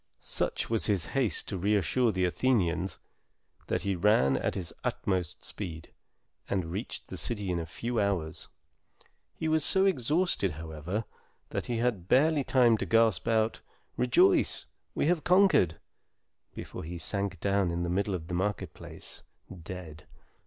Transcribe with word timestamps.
Such 0.19 0.67
was 0.67 0.87
his 0.87 1.05
haste 1.13 1.47
to 1.49 1.59
reassure 1.59 2.11
the 2.11 2.25
Athenians, 2.25 2.97
that 3.67 3.83
he 3.83 3.93
ran 3.95 4.35
at 4.35 4.55
his 4.55 4.73
utmost 4.83 5.45
speed, 5.45 5.93
and 6.49 6.71
reached 6.71 7.07
the 7.09 7.17
city 7.17 7.51
in 7.51 7.59
a 7.59 7.67
few 7.67 7.99
hours. 7.99 8.47
He 9.35 9.47
was 9.47 9.63
so 9.63 9.85
exhausted, 9.85 10.53
however, 10.53 11.05
that 11.49 11.65
he 11.67 11.77
had 11.77 12.07
barely 12.07 12.43
time 12.43 12.79
to 12.79 12.85
gasp 12.87 13.27
out, 13.27 13.61
"Rejoice, 13.95 14.65
we 14.95 15.05
have 15.05 15.23
conquered!" 15.23 15.77
before 16.55 16.83
he 16.83 16.97
sank 16.97 17.39
down 17.39 17.69
in 17.69 17.83
the 17.83 17.87
middle 17.87 18.15
of 18.15 18.27
the 18.27 18.33
market 18.33 18.73
place, 18.73 19.21
dead. 19.55 20.07